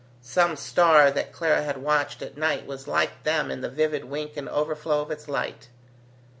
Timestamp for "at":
2.23-2.35